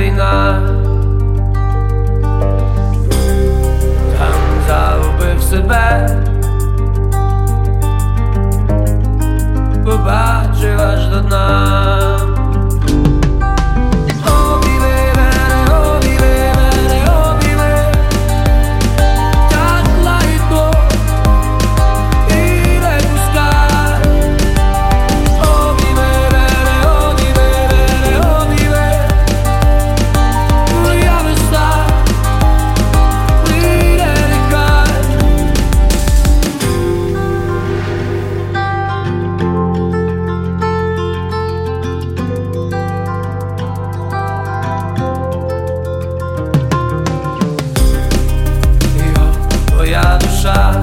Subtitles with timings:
[0.00, 0.49] having a
[50.52, 50.79] casa.